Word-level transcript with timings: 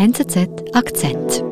NZZ 0.00 0.46
Akzent. 0.74 1.42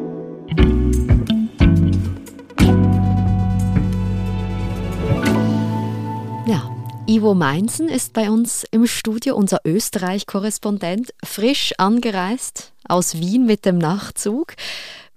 Ja, 6.47 6.70
Ivo 7.09 7.34
Meinsen 7.34 7.88
ist 7.88 8.12
bei 8.12 8.30
uns 8.30 8.64
im 8.70 8.86
Studio, 8.86 9.34
unser 9.34 9.62
Österreich-Korrespondent, 9.64 11.12
frisch 11.24 11.74
angereist 11.79 12.72
aus 12.86 13.18
Wien 13.18 13.46
mit 13.46 13.64
dem 13.64 13.79
Nachtzug. 13.79 14.54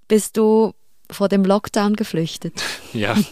Bist 0.08 0.36
du 0.36 0.74
vor 1.12 1.30
dem 1.30 1.46
Lockdown 1.46 1.96
geflüchtet? 1.96 2.54
Ja, 2.92 3.14
ein 3.14 3.26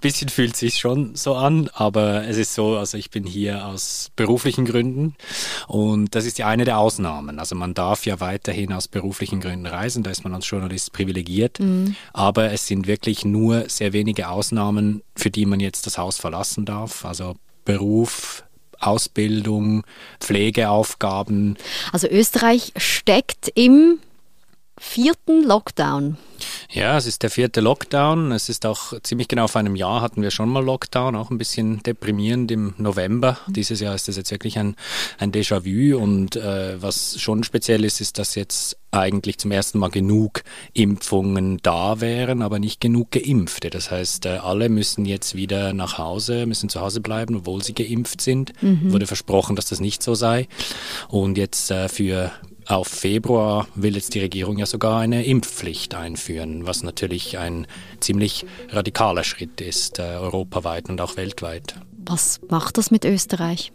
bisschen 0.00 0.30
fühlt 0.30 0.56
sich 0.56 0.78
schon 0.78 1.14
so 1.16 1.34
an, 1.34 1.68
aber 1.74 2.26
es 2.26 2.38
ist 2.38 2.54
so, 2.54 2.78
also 2.78 2.96
ich 2.96 3.10
bin 3.10 3.24
hier 3.24 3.66
aus 3.66 4.10
beruflichen 4.16 4.64
Gründen 4.64 5.16
und 5.68 6.14
das 6.14 6.24
ist 6.24 6.38
ja 6.38 6.48
eine 6.48 6.64
der 6.64 6.78
Ausnahmen. 6.78 7.38
Also 7.38 7.54
man 7.54 7.74
darf 7.74 8.06
ja 8.06 8.18
weiterhin 8.18 8.72
aus 8.72 8.88
beruflichen 8.88 9.40
Gründen 9.40 9.66
reisen, 9.66 10.02
da 10.02 10.10
ist 10.10 10.24
man 10.24 10.32
als 10.32 10.48
Journalist 10.48 10.94
privilegiert, 10.94 11.60
mhm. 11.60 11.94
aber 12.14 12.52
es 12.52 12.66
sind 12.66 12.86
wirklich 12.86 13.26
nur 13.26 13.68
sehr 13.68 13.92
wenige 13.92 14.30
Ausnahmen, 14.30 15.02
für 15.14 15.30
die 15.30 15.44
man 15.44 15.60
jetzt 15.60 15.86
das 15.86 15.98
Haus 15.98 16.16
verlassen 16.16 16.64
darf. 16.64 17.04
Also 17.04 17.34
Beruf, 17.66 18.44
Ausbildung, 18.82 19.84
Pflegeaufgaben. 20.20 21.56
Also 21.92 22.08
Österreich 22.08 22.72
steckt 22.76 23.50
im 23.54 23.98
vierten 24.82 25.44
Lockdown. 25.44 26.16
Ja, 26.68 26.98
es 26.98 27.06
ist 27.06 27.22
der 27.22 27.30
vierte 27.30 27.60
Lockdown. 27.60 28.32
Es 28.32 28.48
ist 28.48 28.66
auch 28.66 29.00
ziemlich 29.02 29.28
genau 29.28 29.46
vor 29.46 29.60
einem 29.60 29.76
Jahr 29.76 30.00
hatten 30.00 30.22
wir 30.22 30.32
schon 30.32 30.48
mal 30.48 30.62
Lockdown, 30.62 31.14
auch 31.14 31.30
ein 31.30 31.38
bisschen 31.38 31.82
deprimierend 31.84 32.50
im 32.50 32.74
November. 32.78 33.38
Dieses 33.46 33.78
Jahr 33.78 33.94
ist 33.94 34.08
das 34.08 34.16
jetzt 34.16 34.32
wirklich 34.32 34.58
ein, 34.58 34.74
ein 35.18 35.30
Déjà-vu. 35.30 35.96
Und 35.96 36.34
äh, 36.34 36.82
was 36.82 37.18
schon 37.20 37.44
speziell 37.44 37.84
ist, 37.84 38.00
ist, 38.00 38.18
dass 38.18 38.34
jetzt 38.34 38.76
eigentlich 38.90 39.38
zum 39.38 39.52
ersten 39.52 39.78
Mal 39.78 39.90
genug 39.90 40.42
Impfungen 40.74 41.58
da 41.62 42.00
wären, 42.00 42.42
aber 42.42 42.58
nicht 42.58 42.80
genug 42.80 43.12
Geimpfte. 43.12 43.70
Das 43.70 43.90
heißt, 43.90 44.26
äh, 44.26 44.38
alle 44.42 44.68
müssen 44.68 45.04
jetzt 45.04 45.36
wieder 45.36 45.72
nach 45.74 45.96
Hause, 45.96 46.44
müssen 46.46 46.68
zu 46.68 46.80
Hause 46.80 47.00
bleiben, 47.00 47.36
obwohl 47.36 47.62
sie 47.62 47.72
geimpft 47.72 48.20
sind. 48.20 48.52
Mhm. 48.62 48.92
Wurde 48.92 49.06
versprochen, 49.06 49.54
dass 49.54 49.66
das 49.66 49.80
nicht 49.80 50.02
so 50.02 50.16
sei. 50.16 50.48
Und 51.08 51.38
jetzt 51.38 51.70
äh, 51.70 51.88
für 51.88 52.32
auf 52.72 52.88
Februar 52.88 53.66
will 53.74 53.94
jetzt 53.94 54.14
die 54.14 54.20
Regierung 54.20 54.58
ja 54.58 54.66
sogar 54.66 55.00
eine 55.00 55.24
Impfpflicht 55.24 55.94
einführen, 55.94 56.66
was 56.66 56.82
natürlich 56.82 57.38
ein 57.38 57.66
ziemlich 58.00 58.46
radikaler 58.70 59.24
Schritt 59.24 59.60
ist, 59.60 59.98
äh, 59.98 60.02
europaweit 60.02 60.88
und 60.88 61.00
auch 61.00 61.16
weltweit. 61.16 61.76
Was 62.04 62.40
macht 62.48 62.78
das 62.78 62.90
mit 62.90 63.04
Österreich? 63.04 63.72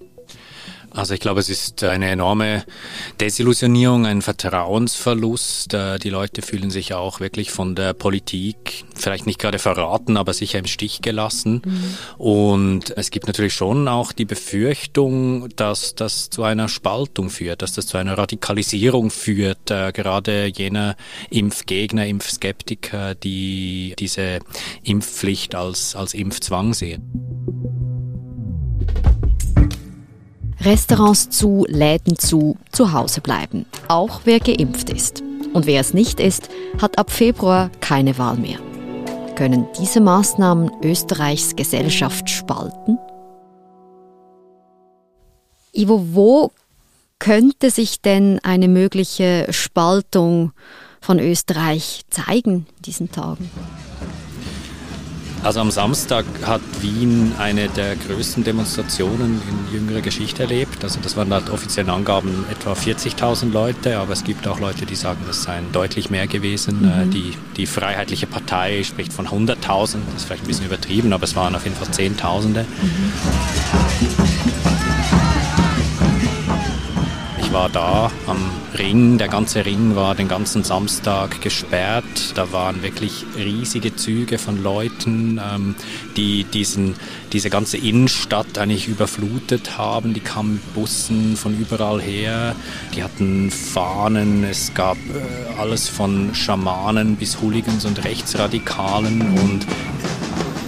Also 0.98 1.14
ich 1.14 1.20
glaube, 1.20 1.40
es 1.40 1.50
ist 1.50 1.84
eine 1.84 2.09
enorme 2.09 2.64
Desillusionierung, 3.22 4.08
ein 4.08 4.23
Vertrauensverlust. 4.23 5.76
Äh, 5.76 6.00
die 6.00 6.09
Leute 6.09 6.42
fühlen 6.42 6.72
sich 6.72 6.95
auch 6.95 7.20
wirklich 7.20 7.52
von 7.52 7.76
der 7.76 7.94
Politik 7.94 8.84
vielleicht 8.95 9.28
nicht 9.28 9.40
gerade 9.40 9.59
verraten, 9.59 10.18
aber 10.18 10.34
sicher 10.34 10.58
im 10.58 10.66
Stich 10.66 11.03
gelassen. 11.03 11.62
Mhm. 11.64 11.98
Und 12.18 12.98
es 12.98 13.12
gibt 13.12 13.28
natürlich 13.28 13.53
schon 13.53 13.88
auch 13.88 14.12
die 14.12 14.25
Befürchtung, 14.25 15.50
dass 15.56 15.94
das 15.94 16.31
zu 16.31 16.42
einer 16.42 16.68
Spaltung 16.68 17.30
führt, 17.30 17.62
dass 17.62 17.73
das 17.73 17.86
zu 17.86 17.98
einer 17.98 18.18
Radikalisierung 18.18 19.12
führt, 19.12 19.70
äh, 19.70 19.92
gerade 19.92 20.48
jener 20.48 20.95
Impfgegner, 21.30 22.08
Impfskeptiker, 22.08 23.14
die 23.14 23.94
diese 24.00 24.40
Impfpflicht 24.81 25.53
als, 25.53 25.95
als 25.95 26.16
Impfzwang 26.16 26.73
sehen. 26.73 27.97
Restaurants 30.61 31.30
zu, 31.30 31.66
Läden 31.69 32.17
zu, 32.17 32.58
zu 32.72 32.91
Hause 32.91 33.22
bleiben. 33.22 33.66
Auch 33.88 34.22
wer 34.25 34.39
geimpft 34.39 34.89
ist. 34.89 35.22
Und 35.53 35.66
wer 35.66 35.81
es 35.81 35.94
nicht 35.94 36.19
ist, 36.19 36.50
hat 36.81 36.97
ab 36.97 37.11
Februar 37.11 37.69
keine 37.80 38.17
Wahl 38.17 38.38
mehr. 38.38 38.59
Können 39.35 39.67
diese 39.80 40.02
Maßnahmen 40.02 40.72
Österreichs 40.81 41.56
Gesellschaft 41.56 42.29
spalten? 42.29 42.97
Ivo, 45.73 46.03
wo 46.12 46.51
könnte 47.19 47.69
sich 47.69 48.01
denn 48.01 48.39
eine 48.44 48.68
mögliche 48.68 49.47
Spaltung 49.51 50.53
von 51.01 51.19
Österreich 51.19 52.01
zeigen 52.09 52.66
in 52.78 52.81
diesen 52.84 53.12
Tagen? 53.12 53.50
Also 55.44 55.62
am 55.62 55.72
Samstag 55.72 56.25
hat 56.44 56.62
Wien 56.81 57.31
eine 57.38 57.70
der 57.70 57.96
größten 57.96 58.44
Demonstrationen 58.44 59.42
in 59.48 59.74
jüngerer 59.74 60.02
Geschichte 60.02 60.44
erlebt. 60.44 60.84
Also 60.84 61.00
das 61.02 61.16
waren 61.16 61.30
laut 61.30 61.50
offiziellen 61.50 61.90
Angaben 61.90 62.46
etwa 62.52 62.74
40.000 62.74 63.52
Leute, 63.52 63.98
aber 63.98 64.14
es 64.14 64.24
gibt 64.24 64.48
auch 64.48 64.59
Leute, 64.59 64.86
die 64.86 64.96
sagen, 64.96 65.20
das 65.28 65.44
seien 65.44 65.72
deutlich 65.72 66.09
mehr 66.09 66.28
gewesen. 66.28 66.81
Mhm. 66.81 66.88
Äh, 66.88 67.06
die, 67.14 67.34
die 67.56 67.66
Freiheitliche 67.66 68.28
Partei 68.28 68.84
spricht 68.84 69.14
von 69.14 69.28
100.000, 69.28 69.56
das 69.56 70.16
ist 70.18 70.25
vielleicht 70.25 70.44
ein 70.44 70.48
bisschen 70.48 70.66
übertrieben, 70.66 71.14
aber 71.14 71.24
es 71.24 71.36
waren 71.36 71.56
auf 71.56 71.64
jeden 71.64 71.75
Fall 71.75 71.92
Zehntausende. 71.92 72.66
Mhm. 72.81 74.26
War 77.57 77.69
da 77.69 78.12
am 78.28 78.38
Ring, 78.78 79.18
der 79.18 79.29
ganze 79.29 79.66
Ring 79.66 79.95
war 79.95 80.13
den 80.13 80.28
ganzen 80.28 80.63
Samstag 80.63 81.41
gesperrt. 81.41 82.34
Da 82.35 82.51
waren 82.51 82.84
wirklich 82.84 83.25
riesige 83.35 83.95
Züge 83.95 84.38
von 84.38 84.62
Leuten, 84.62 85.41
ähm, 85.44 85.73
die 86.16 86.44
diesen, 86.44 86.94
diese 87.34 87.50
ganze 87.50 87.78
Innenstadt 87.78 88.59
eigentlich 88.59 88.88
überflutet 88.88 89.75
haben. 89.75 90.13
Die 90.13 90.19
kamen 90.19 90.53
mit 90.53 90.73
Bussen 90.75 91.35
von 91.35 91.59
überall 91.59 92.00
her. 92.00 92.56
Die 92.95 93.01
hatten 93.01 93.50
Fahnen. 93.50 94.44
Es 94.44 94.75
gab 94.75 94.97
äh, 94.97 95.59
alles 95.59 95.89
von 95.89 96.35
Schamanen 96.35 97.16
bis 97.16 97.41
Hooligans 97.41 97.85
und 97.85 98.03
Rechtsradikalen 98.03 99.22
und 99.39 99.66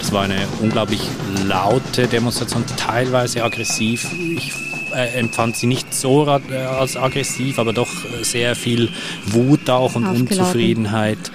es 0.00 0.10
war 0.10 0.24
eine 0.24 0.40
unglaublich 0.60 1.02
laute 1.46 2.08
Demonstration, 2.08 2.64
teilweise 2.76 3.44
aggressiv. 3.44 4.08
Ich 4.12 4.69
äh, 4.92 5.18
empfand 5.18 5.56
sie 5.56 5.66
nicht 5.66 5.94
so 5.94 6.26
äh, 6.26 6.56
als 6.56 6.96
aggressiv, 6.96 7.58
aber 7.58 7.72
doch 7.72 7.88
sehr 8.22 8.54
viel 8.54 8.90
Wut 9.26 9.68
auch 9.70 9.94
und 9.94 10.06
Unzufriedenheit. 10.06 11.30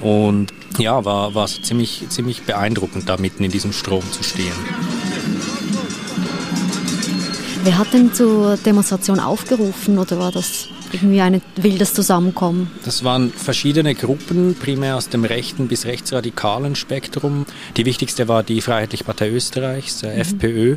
Und 0.00 0.52
ja, 0.78 1.04
war, 1.04 1.34
war 1.34 1.48
so 1.48 1.60
ziemlich, 1.60 2.04
ziemlich 2.08 2.42
beeindruckend, 2.42 3.08
da 3.08 3.16
mitten 3.16 3.44
in 3.44 3.50
diesem 3.50 3.72
Strom 3.72 4.02
zu 4.12 4.22
stehen. 4.22 4.52
Wer 7.64 7.78
hat 7.78 7.92
denn 7.92 8.14
zur 8.14 8.56
Demonstration 8.56 9.20
aufgerufen 9.20 9.98
oder 9.98 10.18
war 10.18 10.32
das 10.32 10.68
irgendwie 10.92 11.20
ein 11.20 11.40
wildes 11.56 11.94
Zusammenkommen? 11.94 12.70
Das 12.84 13.04
waren 13.04 13.30
verschiedene 13.30 13.94
Gruppen, 13.94 14.54
primär 14.54 14.96
aus 14.96 15.08
dem 15.08 15.24
rechten 15.24 15.68
bis 15.68 15.86
rechtsradikalen 15.86 16.76
Spektrum. 16.76 17.46
Die 17.76 17.86
wichtigste 17.86 18.28
war 18.28 18.42
die 18.42 18.60
Freiheitliche 18.60 19.04
Partei 19.04 19.30
Österreichs, 19.30 20.00
der 20.00 20.14
mhm. 20.14 20.20
FPÖ. 20.20 20.76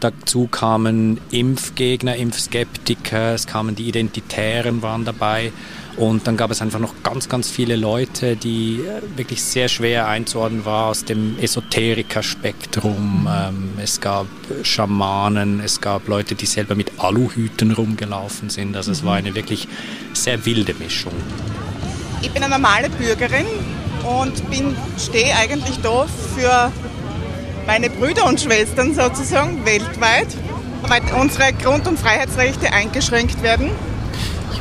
Dazu 0.00 0.46
kamen 0.46 1.20
Impfgegner, 1.30 2.16
Impfskeptiker, 2.16 3.34
es 3.34 3.46
kamen 3.46 3.74
die 3.74 3.88
Identitären 3.88 4.82
waren 4.82 5.04
dabei. 5.04 5.52
Und 5.96 6.26
dann 6.26 6.38
gab 6.38 6.50
es 6.50 6.62
einfach 6.62 6.78
noch 6.78 6.94
ganz, 7.02 7.28
ganz 7.28 7.50
viele 7.50 7.76
Leute, 7.76 8.36
die 8.36 8.80
äh, 8.80 9.18
wirklich 9.18 9.42
sehr 9.42 9.68
schwer 9.68 10.08
einzuordnen 10.08 10.64
waren 10.64 10.90
aus 10.90 11.04
dem 11.04 11.38
Esoterikerspektrum. 11.38 13.28
Ähm, 13.30 13.70
es 13.82 14.00
gab 14.00 14.26
Schamanen, 14.62 15.60
es 15.60 15.80
gab 15.80 16.08
Leute, 16.08 16.34
die 16.34 16.46
selber 16.46 16.74
mit 16.74 16.92
Aluhüten 16.98 17.72
rumgelaufen 17.72 18.48
sind. 18.48 18.74
Also 18.74 18.90
es 18.90 19.04
war 19.04 19.16
eine 19.16 19.34
wirklich 19.34 19.68
sehr 20.14 20.44
wilde 20.46 20.74
Mischung. 20.74 21.12
Ich 22.22 22.30
bin 22.30 22.42
eine 22.42 22.54
normale 22.54 22.88
Bürgerin 22.88 23.46
und 24.04 24.32
stehe 24.98 25.36
eigentlich 25.36 25.78
da 25.82 26.06
für 26.34 26.72
meine 27.66 27.90
Brüder 27.90 28.26
und 28.26 28.40
Schwestern 28.40 28.94
sozusagen 28.94 29.64
weltweit, 29.66 30.28
weil 30.88 31.02
unsere 31.20 31.52
Grund- 31.52 31.86
und 31.86 31.98
Freiheitsrechte 31.98 32.72
eingeschränkt 32.72 33.42
werden. 33.42 33.70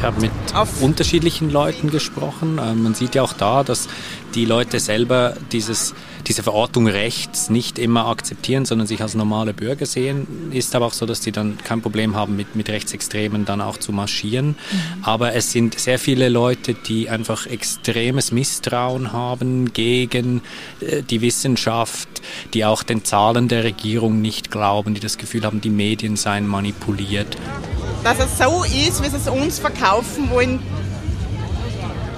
Ich 0.01 0.07
habe 0.07 0.19
mit 0.19 0.31
Auf 0.55 0.81
unterschiedlichen 0.81 1.51
Leuten 1.51 1.91
gesprochen. 1.91 2.57
Äh, 2.57 2.73
man 2.73 2.95
sieht 2.95 3.13
ja 3.13 3.21
auch 3.21 3.33
da, 3.33 3.63
dass 3.63 3.87
die 4.33 4.45
Leute 4.45 4.79
selber 4.79 5.35
dieses, 5.51 5.93
diese 6.25 6.41
Verortung 6.41 6.87
rechts 6.87 7.51
nicht 7.51 7.77
immer 7.77 8.07
akzeptieren, 8.07 8.65
sondern 8.65 8.87
sich 8.87 9.03
als 9.03 9.13
normale 9.13 9.53
Bürger 9.53 9.85
sehen. 9.85 10.49
Ist 10.51 10.73
aber 10.73 10.87
auch 10.87 10.93
so, 10.93 11.05
dass 11.05 11.21
die 11.21 11.31
dann 11.31 11.59
kein 11.63 11.83
Problem 11.83 12.15
haben, 12.15 12.35
mit, 12.35 12.55
mit 12.55 12.67
Rechtsextremen 12.67 13.45
dann 13.45 13.61
auch 13.61 13.77
zu 13.77 13.91
marschieren. 13.91 14.47
Mhm. 14.47 14.55
Aber 15.03 15.35
es 15.35 15.51
sind 15.51 15.77
sehr 15.77 15.99
viele 15.99 16.29
Leute, 16.29 16.73
die 16.73 17.07
einfach 17.07 17.45
extremes 17.45 18.31
Misstrauen 18.31 19.13
haben 19.13 19.71
gegen 19.71 20.41
äh, 20.79 21.03
die 21.03 21.21
Wissenschaft, 21.21 22.09
die 22.55 22.65
auch 22.65 22.81
den 22.81 23.05
Zahlen 23.05 23.49
der 23.49 23.63
Regierung 23.63 24.19
nicht 24.19 24.49
glauben, 24.49 24.95
die 24.95 24.99
das 24.99 25.19
Gefühl 25.19 25.45
haben, 25.45 25.61
die 25.61 25.69
Medien 25.69 26.15
seien 26.15 26.47
manipuliert 26.47 27.37
dass 28.03 28.19
es 28.19 28.37
so 28.37 28.63
ist, 28.63 29.03
wie 29.03 29.09
sie 29.09 29.17
es 29.17 29.27
uns 29.27 29.59
verkaufen 29.59 30.29
wollen, 30.29 30.59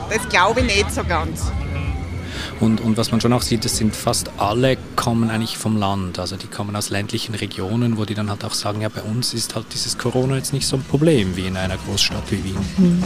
das 0.10 0.28
glaube 0.30 0.62
ich 0.62 0.66
nicht 0.68 0.94
so 0.94 1.04
ganz. 1.04 1.52
Und, 2.60 2.82
und 2.82 2.98
was 2.98 3.12
man 3.12 3.20
schon 3.20 3.34
auch 3.34 3.42
sieht, 3.42 3.66
es 3.66 3.78
sind 3.78 3.96
fast 3.96 4.32
alle 4.38 4.78
kommen 4.96 5.30
eigentlich 5.30 5.58
vom 5.58 5.78
Land. 5.78 6.20
Also 6.20 6.36
die 6.36 6.48
kommen 6.48 6.76
aus 6.76 6.90
ländlichen 6.90 7.36
Regionen, 7.36 7.98
wo 7.98 8.06
die 8.06 8.14
dann 8.14 8.30
halt 8.30 8.46
auch 8.46 8.54
sagen, 8.54 8.82
ja, 8.82 8.90
bei 8.90 9.02
uns 9.02 9.34
ist 9.34 9.56
halt 9.56 9.66
dieses 9.74 9.98
Corona 9.98 10.36
jetzt 10.36 10.54
nicht 10.54 10.68
so 10.68 10.78
ein 10.78 10.84
Problem 10.84 11.36
wie 11.36 11.48
in 11.48 11.58
einer 11.58 11.78
Großstadt 11.78 12.24
wie 12.32 12.44
Wien. 12.44 12.58
Mhm. 12.78 13.04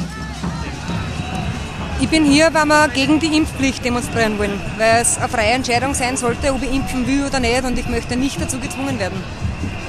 Ich 2.00 2.10
bin 2.10 2.26
hier, 2.26 2.54
weil 2.54 2.66
wir 2.66 2.88
gegen 2.90 3.20
die 3.20 3.36
Impfpflicht 3.36 3.84
demonstrieren 3.84 4.38
wollen, 4.38 4.60
weil 4.78 5.02
es 5.02 5.18
eine 5.18 5.30
freie 5.30 5.52
Entscheidung 5.54 5.96
sein 5.96 6.16
sollte, 6.16 6.54
ob 6.54 6.62
ich 6.62 6.72
impfen 6.72 7.08
will 7.08 7.26
oder 7.26 7.40
nicht 7.40 7.64
und 7.64 7.78
ich 7.80 7.88
möchte 7.88 8.16
nicht 8.16 8.40
dazu 8.40 8.60
gezwungen 8.60 9.00
werden. 9.00 9.18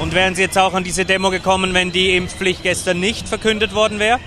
Und 0.01 0.15
wären 0.15 0.35
Sie 0.35 0.43
jetzt 0.43 0.57
auch 0.57 0.75
an 0.75 0.85
diese 0.85 1.05
Demo 1.05 1.31
gekommen, 1.31 1.75
wenn 1.75 1.91
die 1.91 2.17
Impfpflicht 2.17 2.63
gestern 2.63 3.01
nicht 3.01 3.29
verkündet 3.29 3.75
worden 3.75 3.99
wäre? 3.99 4.19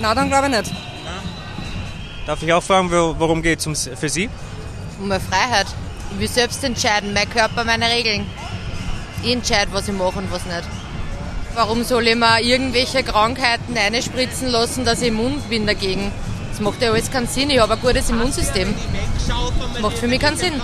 Na, 0.00 0.14
dann 0.14 0.28
glaube 0.28 0.48
ich 0.48 0.56
nicht. 0.56 0.72
Darf 2.26 2.42
ich 2.42 2.52
auch 2.52 2.62
fragen, 2.62 2.90
worum 2.90 3.42
geht 3.42 3.64
es 3.64 3.90
für 3.94 4.08
Sie? 4.08 4.28
Um 5.00 5.08
meine 5.08 5.20
Freiheit. 5.20 5.66
Ich 6.12 6.18
will 6.18 6.28
selbst 6.28 6.62
entscheiden, 6.64 7.12
mein 7.12 7.30
Körper, 7.30 7.64
meine 7.64 7.88
Regeln. 7.88 8.26
Ich 9.22 9.32
entscheide, 9.32 9.72
was 9.72 9.88
ich 9.88 9.94
mache 9.94 10.18
und 10.18 10.30
was 10.32 10.44
nicht. 10.44 10.64
Warum 11.54 11.84
soll 11.84 12.06
ich 12.08 12.16
mir 12.16 12.40
irgendwelche 12.40 13.02
Krankheiten 13.02 13.76
einspritzen 13.76 14.48
lassen, 14.48 14.84
dass 14.84 15.02
ich 15.02 15.08
immun 15.08 15.40
bin 15.48 15.66
dagegen? 15.66 16.12
Das 16.50 16.60
macht 16.60 16.82
ja 16.82 16.90
alles 16.90 17.10
keinen 17.10 17.28
Sinn. 17.28 17.50
Ich 17.50 17.58
habe 17.60 17.74
ein 17.74 17.80
gutes 17.80 18.10
Immunsystem. 18.10 18.74
Das 19.26 19.82
macht 19.82 19.98
für 19.98 20.08
mich 20.08 20.20
keinen 20.20 20.36
Sinn. 20.36 20.60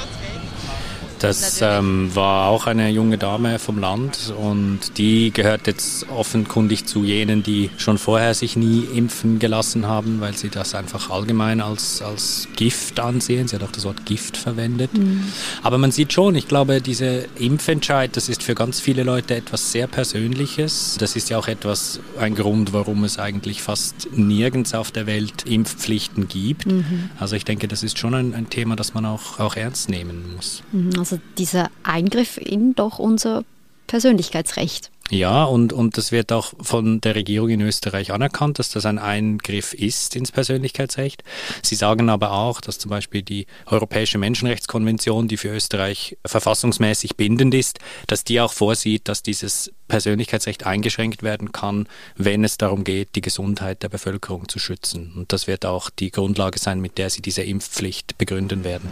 Das 1.27 1.61
ähm, 1.61 2.15
war 2.15 2.49
auch 2.49 2.67
eine 2.67 2.89
junge 2.91 3.19
Dame 3.19 3.59
vom 3.59 3.79
Land 3.79 4.33
und 4.39 4.97
die 4.97 5.33
gehört 5.33 5.67
jetzt 5.67 6.09
offenkundig 6.09 6.87
zu 6.87 7.03
jenen, 7.03 7.43
die 7.43 7.71
schon 7.79 7.99
vorher 7.99 8.35
sich 8.35 8.57
nie 8.57 8.85
impfen 8.95 9.39
gelassen 9.39 9.87
haben, 9.87 10.21
weil 10.21 10.37
sie 10.37 10.51
das 10.51 10.75
einfach 10.75 11.11
allgemein 11.11 11.61
als, 11.61 12.01
als 12.01 12.47
Gift 12.55 13.01
ansehen. 13.01 13.49
Sie 13.49 13.57
hat 13.57 13.65
auch 13.65 13.73
das 13.73 13.85
Wort 13.85 14.07
Gift 14.07 14.37
verwendet. 14.37 14.97
Mhm. 14.97 15.25
Aber 15.63 15.79
man 15.79 15.91
sieht 15.91 16.13
schon, 16.13 16.37
ich 16.37 16.47
glaube, 16.47 16.81
diese 16.81 17.27
Impfentscheid, 17.39 18.17
das 18.17 18.29
ist 18.29 18.43
für 18.43 18.55
ganz 18.55 18.79
viele 18.79 19.03
Leute 19.03 19.35
etwas 19.35 19.73
sehr 19.73 19.89
Persönliches. 19.89 20.97
Das 21.01 21.17
ist 21.17 21.29
ja 21.29 21.39
auch 21.39 21.49
etwas, 21.49 22.01
ein 22.21 22.35
Grund, 22.35 22.73
warum 22.73 23.05
es 23.05 23.19
eigentlich 23.19 23.63
fast 23.63 24.09
nirgends 24.13 24.75
auf 24.75 24.91
der 24.91 25.07
Welt 25.07 25.45
Impfpflichten 25.45 26.29
gibt. 26.29 26.67
Mhm. 26.67 27.11
Also 27.19 27.37
ich 27.37 27.45
denke, 27.45 27.67
das 27.67 27.83
ist 27.83 27.99
schon 27.99 28.15
ein, 28.15 28.35
ein 28.35 28.49
Thema, 28.49 28.77
das 28.77 28.95
man 28.95 29.05
auch, 29.07 29.41
auch 29.41 29.57
ernst 29.57 29.89
nehmen 29.89 30.35
muss. 30.37 30.63
Mhm. 30.73 30.97
Also 31.17 31.23
dieser 31.39 31.71
Eingriff 31.83 32.37
in 32.37 32.75
doch 32.75 32.99
unser 32.99 33.45
Persönlichkeitsrecht. 33.87 34.91
Ja, 35.11 35.45
und, 35.45 35.73
und 35.73 35.97
das 35.97 36.11
wird 36.11 36.33
auch 36.33 36.53
von 36.61 37.01
der 37.01 37.15
Regierung 37.15 37.49
in 37.49 37.61
Österreich 37.61 38.13
anerkannt, 38.13 38.59
dass 38.59 38.71
das 38.71 38.87
ein 38.87 38.99
Eingriff 38.99 39.73
ist 39.73 40.17
ins 40.17 40.33
Persönlichkeitsrecht. 40.33 41.23
Sie 41.63 41.77
sagen 41.77 42.11
aber 42.11 42.33
auch, 42.33 42.61
dass 42.61 42.81
zum 42.81 42.91
Beispiel 42.91 43.23
die 43.23 43.47
Europäische 43.67 44.19
Menschenrechtskonvention, 44.19 45.29
die 45.29 45.37
für 45.37 45.51
Österreich 45.51 46.19
verfassungsmäßig 46.27 47.17
bindend 47.17 47.55
ist, 47.55 47.79
dass 48.09 48.25
die 48.25 48.41
auch 48.41 48.53
vorsieht, 48.53 49.07
dass 49.07 49.23
dieses 49.23 49.73
Persönlichkeitsrecht 49.87 50.67
eingeschränkt 50.67 51.23
werden 51.23 51.53
kann, 51.53 51.89
wenn 52.17 52.43
es 52.43 52.59
darum 52.59 52.83
geht, 52.83 53.15
die 53.15 53.21
Gesundheit 53.21 53.85
der 53.85 53.89
Bevölkerung 53.89 54.49
zu 54.49 54.59
schützen. 54.59 55.13
Und 55.15 55.33
das 55.33 55.47
wird 55.47 55.65
auch 55.65 55.89
die 55.89 56.11
Grundlage 56.11 56.59
sein, 56.59 56.81
mit 56.81 56.99
der 56.99 57.11
Sie 57.11 57.23
diese 57.23 57.43
Impfpflicht 57.43 58.19
begründen 58.19 58.65
werden. 58.65 58.91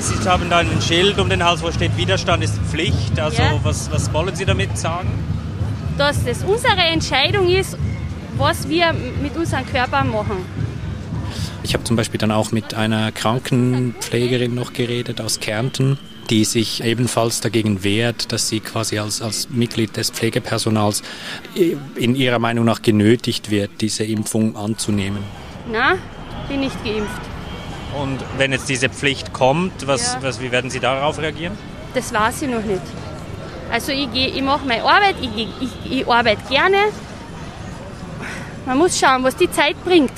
Sie 0.00 0.28
haben 0.28 0.48
da 0.48 0.58
ein 0.58 0.80
Schild 0.80 1.18
um 1.18 1.28
den 1.28 1.44
Hals, 1.44 1.62
wo 1.62 1.72
steht 1.72 1.96
Widerstand 1.96 2.44
ist 2.44 2.56
Pflicht. 2.70 3.18
Also 3.18 3.42
ja. 3.42 3.58
was, 3.62 3.90
was 3.90 4.12
wollen 4.12 4.34
Sie 4.34 4.44
damit 4.44 4.78
sagen? 4.78 5.08
Dass 5.96 6.24
das 6.24 6.44
unsere 6.44 6.76
Entscheidung 6.76 7.48
ist, 7.48 7.76
was 8.36 8.68
wir 8.68 8.94
mit 9.20 9.36
unserem 9.36 9.66
Körper 9.66 10.04
machen. 10.04 10.44
Ich 11.64 11.74
habe 11.74 11.84
zum 11.84 11.96
Beispiel 11.96 12.18
dann 12.18 12.30
auch 12.30 12.52
mit 12.52 12.74
einer 12.74 13.10
Krankenpflegerin 13.10 14.54
noch 14.54 14.72
geredet 14.72 15.20
aus 15.20 15.40
Kärnten, 15.40 15.98
die 16.30 16.44
sich 16.44 16.84
ebenfalls 16.84 17.40
dagegen 17.40 17.82
wehrt, 17.82 18.32
dass 18.32 18.48
sie 18.48 18.60
quasi 18.60 18.98
als, 18.98 19.20
als 19.20 19.50
Mitglied 19.50 19.96
des 19.96 20.10
Pflegepersonals 20.10 21.02
in 21.96 22.14
ihrer 22.14 22.38
Meinung 22.38 22.64
nach 22.64 22.82
genötigt 22.82 23.50
wird, 23.50 23.70
diese 23.80 24.04
Impfung 24.04 24.56
anzunehmen. 24.56 25.24
Na, 25.70 25.96
bin 26.48 26.60
nicht 26.60 26.84
geimpft. 26.84 27.27
Und 27.94 28.18
wenn 28.36 28.52
jetzt 28.52 28.68
diese 28.68 28.88
Pflicht 28.88 29.32
kommt, 29.32 29.86
was, 29.86 30.14
ja. 30.14 30.22
was, 30.22 30.40
wie 30.40 30.52
werden 30.52 30.70
Sie 30.70 30.80
darauf 30.80 31.18
reagieren? 31.18 31.56
Das 31.94 32.12
weiß 32.12 32.42
ich 32.42 32.48
noch 32.48 32.62
nicht. 32.62 32.82
Also 33.70 33.92
ich, 33.92 34.08
ich 34.14 34.42
mache 34.42 34.66
meine 34.66 34.82
Arbeit, 34.82 35.16
ich, 35.20 35.48
ich, 35.60 35.92
ich 36.00 36.08
arbeite 36.08 36.42
gerne. 36.48 36.76
Man 38.66 38.78
muss 38.78 38.98
schauen, 38.98 39.24
was 39.24 39.36
die 39.36 39.50
Zeit 39.50 39.82
bringt. 39.84 40.12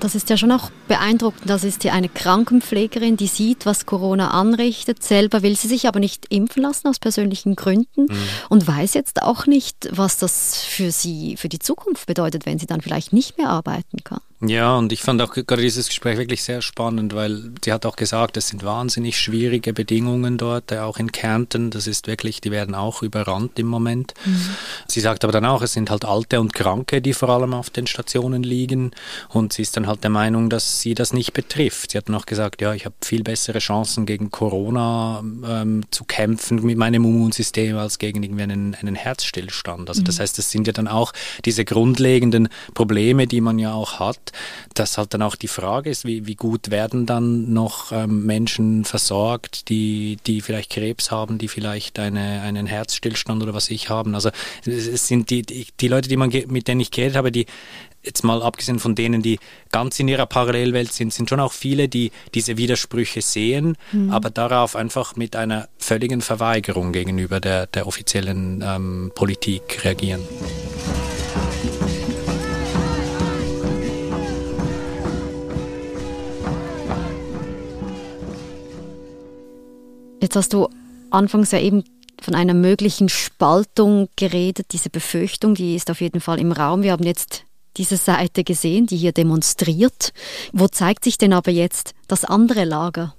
Das 0.00 0.14
ist 0.14 0.30
ja 0.30 0.36
schon 0.36 0.52
auch 0.52 0.70
beeindruckend. 0.88 1.48
Das 1.48 1.64
ist 1.64 1.82
hier 1.82 1.92
eine 1.92 2.08
Krankenpflegerin, 2.08 3.16
die 3.16 3.26
sieht, 3.26 3.66
was 3.66 3.86
Corona 3.86 4.30
anrichtet. 4.32 5.02
Selber 5.02 5.42
will 5.42 5.56
sie 5.56 5.68
sich 5.68 5.86
aber 5.86 6.00
nicht 6.00 6.26
impfen 6.30 6.62
lassen 6.62 6.88
aus 6.88 6.98
persönlichen 6.98 7.54
Gründen 7.54 8.06
mhm. 8.06 8.28
und 8.48 8.66
weiß 8.66 8.94
jetzt 8.94 9.22
auch 9.22 9.46
nicht, 9.46 9.88
was 9.92 10.16
das 10.16 10.64
für 10.64 10.90
sie 10.90 11.36
für 11.36 11.48
die 11.48 11.58
Zukunft 11.58 12.06
bedeutet, 12.06 12.46
wenn 12.46 12.58
sie 12.58 12.66
dann 12.66 12.80
vielleicht 12.80 13.12
nicht 13.12 13.38
mehr 13.38 13.50
arbeiten 13.50 13.98
kann. 14.02 14.20
Ja, 14.40 14.76
und 14.76 14.92
ich 14.92 15.02
fand 15.02 15.20
auch 15.20 15.32
gerade 15.32 15.62
dieses 15.62 15.88
Gespräch 15.88 16.16
wirklich 16.16 16.44
sehr 16.44 16.62
spannend, 16.62 17.12
weil 17.12 17.50
sie 17.64 17.72
hat 17.72 17.84
auch 17.84 17.96
gesagt, 17.96 18.36
es 18.36 18.46
sind 18.48 18.62
wahnsinnig 18.62 19.18
schwierige 19.18 19.72
Bedingungen 19.72 20.38
dort, 20.38 20.72
auch 20.72 20.98
in 20.98 21.10
Kärnten. 21.10 21.70
Das 21.70 21.88
ist 21.88 22.06
wirklich, 22.06 22.40
die 22.40 22.52
werden 22.52 22.76
auch 22.76 23.02
überrannt 23.02 23.58
im 23.58 23.66
Moment. 23.66 24.14
Mhm. 24.24 24.50
Sie 24.86 25.00
sagt 25.00 25.24
aber 25.24 25.32
dann 25.32 25.44
auch, 25.44 25.60
es 25.62 25.72
sind 25.72 25.90
halt 25.90 26.04
Alte 26.04 26.40
und 26.40 26.54
Kranke, 26.54 27.02
die 27.02 27.14
vor 27.14 27.30
allem 27.30 27.52
auf 27.52 27.70
den 27.70 27.88
Stationen 27.88 28.44
liegen. 28.44 28.92
Und 29.28 29.54
sie 29.54 29.62
ist 29.62 29.76
dann 29.76 29.88
halt 29.88 30.04
der 30.04 30.10
Meinung, 30.10 30.50
dass 30.50 30.77
sie 30.80 30.94
das 30.94 31.12
nicht 31.12 31.32
betrifft. 31.32 31.92
Sie 31.92 31.98
hat 31.98 32.08
noch 32.08 32.26
gesagt, 32.26 32.60
ja, 32.60 32.74
ich 32.74 32.84
habe 32.84 32.94
viel 33.02 33.22
bessere 33.22 33.58
Chancen 33.58 34.06
gegen 34.06 34.30
Corona 34.30 35.22
ähm, 35.46 35.82
zu 35.90 36.04
kämpfen 36.04 36.64
mit 36.64 36.76
meinem 36.76 37.04
Immunsystem 37.04 37.76
als 37.76 37.98
gegen 37.98 38.22
irgendwie 38.22 38.42
einen, 38.42 38.74
einen 38.74 38.94
Herzstillstand. 38.94 39.88
Also 39.88 40.02
mhm. 40.02 40.06
das 40.06 40.20
heißt, 40.20 40.38
es 40.38 40.50
sind 40.50 40.66
ja 40.66 40.72
dann 40.72 40.88
auch 40.88 41.12
diese 41.44 41.64
grundlegenden 41.64 42.48
Probleme, 42.74 43.26
die 43.26 43.40
man 43.40 43.58
ja 43.58 43.72
auch 43.72 44.00
hat 44.00 44.32
dass 44.78 44.98
halt 44.98 45.14
dann 45.14 45.22
auch 45.22 45.36
die 45.36 45.48
Frage 45.48 45.90
ist, 45.90 46.04
wie, 46.04 46.26
wie 46.26 46.34
gut 46.34 46.70
werden 46.70 47.06
dann 47.06 47.52
noch 47.52 47.92
ähm, 47.92 48.26
Menschen 48.26 48.84
versorgt, 48.84 49.68
die, 49.68 50.18
die 50.26 50.40
vielleicht 50.40 50.70
Krebs 50.70 51.10
haben, 51.10 51.38
die 51.38 51.48
vielleicht 51.48 51.98
eine, 51.98 52.42
einen 52.42 52.66
Herzstillstand 52.66 53.42
oder 53.42 53.54
was 53.54 53.70
ich 53.70 53.88
haben. 53.88 54.14
Also 54.14 54.30
es 54.64 55.08
sind 55.08 55.30
die, 55.30 55.42
die, 55.42 55.66
die 55.80 55.88
Leute, 55.88 56.08
die 56.08 56.16
man, 56.16 56.30
mit 56.48 56.68
denen 56.68 56.80
ich 56.80 56.90
geredet 56.90 57.16
habe, 57.16 57.32
die 57.32 57.46
jetzt 58.08 58.24
mal 58.24 58.42
abgesehen 58.42 58.78
von 58.78 58.94
denen, 58.94 59.22
die 59.22 59.38
ganz 59.70 60.00
in 60.00 60.08
ihrer 60.08 60.26
Parallelwelt 60.26 60.92
sind, 60.92 61.12
sind 61.12 61.28
schon 61.28 61.40
auch 61.40 61.52
viele, 61.52 61.88
die 61.88 62.10
diese 62.34 62.56
Widersprüche 62.56 63.20
sehen, 63.20 63.76
mhm. 63.92 64.10
aber 64.10 64.30
darauf 64.30 64.74
einfach 64.74 65.14
mit 65.14 65.36
einer 65.36 65.68
völligen 65.78 66.22
Verweigerung 66.22 66.92
gegenüber 66.92 67.38
der, 67.38 67.66
der 67.66 67.86
offiziellen 67.86 68.64
ähm, 68.66 69.12
Politik 69.14 69.84
reagieren. 69.84 70.22
Jetzt 80.20 80.34
hast 80.34 80.52
du 80.52 80.68
anfangs 81.10 81.52
ja 81.52 81.60
eben 81.60 81.84
von 82.20 82.34
einer 82.34 82.54
möglichen 82.54 83.08
Spaltung 83.08 84.08
geredet. 84.16 84.66
Diese 84.72 84.90
Befürchtung, 84.90 85.54
die 85.54 85.76
ist 85.76 85.90
auf 85.90 86.00
jeden 86.00 86.20
Fall 86.20 86.40
im 86.40 86.52
Raum. 86.52 86.82
Wir 86.82 86.92
haben 86.92 87.04
jetzt 87.04 87.44
diese 87.78 87.96
Seite 87.96 88.44
gesehen, 88.44 88.86
die 88.86 88.96
hier 88.96 89.12
demonstriert. 89.12 90.12
Wo 90.52 90.68
zeigt 90.68 91.04
sich 91.04 91.16
denn 91.18 91.32
aber 91.32 91.50
jetzt 91.50 91.94
das 92.08 92.24
andere 92.24 92.64
Lager? 92.64 93.14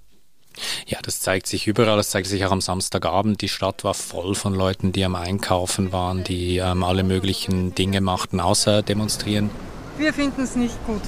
Ja, 0.86 1.00
das 1.01 1.22
zeigt 1.22 1.48
sich 1.48 1.68
überall. 1.68 1.98
Das 1.98 2.10
zeigt 2.10 2.28
sich 2.28 2.46
auch 2.46 2.51
am 2.51 2.62
Samstagabend. 2.62 3.42
Die 3.42 3.50
Stadt 3.50 3.84
war 3.84 3.94
voll 3.94 4.36
von 4.36 4.54
Leuten, 4.54 4.92
die 4.92 5.06
am 5.06 5.16
Einkaufen 5.16 5.92
waren, 5.92 6.24
die 6.24 6.58
ähm, 6.58 6.84
alle 6.84 7.04
möglichen 7.04 7.74
Dinge 7.75 8.01
machten, 8.01 8.39
außer 8.39 8.82
demonstrieren. 8.82 9.50
Wir 9.98 10.13
finden 10.13 10.44
es 10.44 10.56
nicht 10.56 10.75
gut 10.86 11.01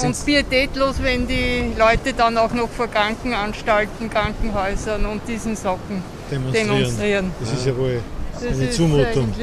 und 0.00 0.24
pietätlos, 0.24 1.02
wenn 1.02 1.26
die 1.26 1.72
Leute 1.78 2.12
dann 2.16 2.38
auch 2.38 2.52
noch 2.52 2.68
vor 2.68 2.88
Krankenanstalten, 2.88 4.08
Krankenhäusern 4.08 5.04
und 5.06 5.20
diesen 5.28 5.56
Socken 5.56 6.02
demonstrieren. 6.30 6.68
demonstrieren. 6.68 7.32
Das 7.40 7.52
ist 7.52 7.66
ja 7.66 7.76
wohl 7.76 8.00
eine 8.40 8.70
Zumutung. 8.70 9.34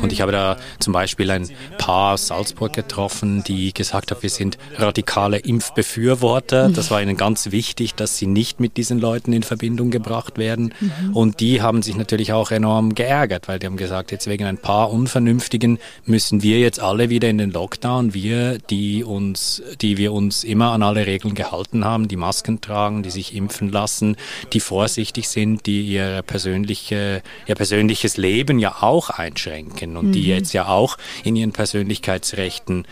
Und 0.00 0.12
ich 0.12 0.20
habe 0.20 0.32
da 0.32 0.56
zum 0.78 0.92
Beispiel 0.92 1.30
ein 1.30 1.48
Paar 1.78 2.14
aus 2.14 2.28
Salzburg 2.28 2.72
getroffen, 2.72 3.42
die 3.44 3.72
gesagt 3.72 4.10
haben, 4.10 4.22
wir 4.22 4.30
sind 4.30 4.58
radikale 4.76 5.38
Impfbefürworter. 5.38 6.68
Das 6.68 6.90
war 6.90 7.00
ihnen 7.00 7.16
ganz 7.16 7.50
wichtig, 7.50 7.94
dass 7.94 8.16
sie 8.16 8.26
nicht 8.26 8.60
mit 8.60 8.76
diesen 8.76 8.98
Leuten 8.98 9.32
in 9.32 9.42
Verbindung 9.42 9.90
gebracht 9.90 10.38
werden. 10.38 10.74
Mhm. 10.80 11.16
Und 11.16 11.40
die 11.40 11.62
haben 11.62 11.82
sich 11.82 11.96
natürlich 11.96 12.32
auch 12.32 12.50
enorm 12.50 12.94
geärgert, 12.94 13.48
weil 13.48 13.58
die 13.58 13.66
haben 13.66 13.76
gesagt, 13.76 14.12
jetzt 14.12 14.26
wegen 14.26 14.44
ein 14.44 14.58
paar 14.58 14.90
Unvernünftigen 14.90 15.78
müssen 16.04 16.42
wir 16.42 16.58
jetzt 16.58 16.80
alle 16.80 17.08
wieder 17.08 17.28
in 17.28 17.38
den 17.38 17.50
Lockdown. 17.50 18.14
Wir, 18.14 18.58
die 18.58 19.04
uns, 19.04 19.62
die 19.80 19.96
wir 19.96 20.12
uns 20.12 20.44
immer 20.44 20.72
an 20.72 20.82
alle 20.82 21.06
Regeln 21.06 21.34
gehalten 21.34 21.84
haben, 21.84 22.08
die 22.08 22.16
Masken 22.16 22.60
tragen, 22.60 23.02
die 23.02 23.10
sich 23.10 23.34
impfen 23.34 23.70
lassen, 23.70 24.16
die 24.52 24.60
vorsichtig 24.60 25.28
sind, 25.28 25.66
die 25.66 25.82
ihr 25.82 26.22
persönliche, 26.22 27.22
ihr 27.46 27.54
persönliches 27.54 28.16
Leben 28.16 28.58
ja 28.58 28.76
auch 28.80 29.10
einschränken 29.10 29.85
Menschen 29.86 29.96
und 29.96 30.06
mhm. 30.06 30.12
die 30.12 30.26
jetzt 30.26 30.52
ja 30.52 30.66
auch 30.66 30.98
in 31.24 31.36
ihren 31.36 31.52
Persönlichkeitsrechten 31.52 32.86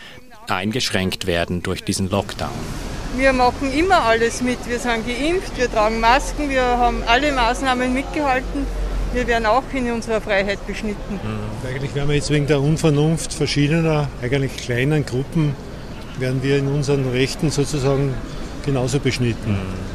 eingeschränkt 0.49 1.27
werden 1.27 1.63
durch 1.63 1.85
diesen 1.85 2.11
Lockdown. 2.11 2.51
Wir 3.17 3.33
machen 3.33 3.73
immer 3.73 4.03
alles 4.03 4.43
mit. 4.43 4.59
Wir 4.69 4.79
sind 4.79 5.07
geimpft, 5.07 5.57
wir 5.57 5.71
tragen 5.71 6.01
Masken, 6.01 6.51
wir 6.51 6.63
haben 6.63 7.03
alle 7.07 7.33
Maßnahmen 7.33 7.93
mitgehalten 7.93 8.67
wir 9.13 9.29
werden 9.29 9.47
auch 9.47 9.63
in 9.73 9.93
unserer 9.93 10.21
Freiheit 10.21 10.67
beschnitten. 10.67 11.21
Mhm. 11.23 11.69
Eigentlich 11.69 11.95
werden 11.95 12.09
wir 12.09 12.17
jetzt 12.17 12.31
wegen 12.31 12.49
der 12.49 12.61
Unvernunft 12.61 13.33
verschiedener, 13.33 14.09
eigentlich 14.21 14.57
kleinen 14.57 15.07
Gruppen, 15.07 15.55
werden 16.19 16.43
wir 16.43 16.59
in 16.59 16.67
unseren 16.67 17.09
Rechten 17.09 17.53
sozusagen 17.53 18.13
genauso 18.67 18.99
beschnitten. 18.99 19.53
Mhm. 19.53 19.94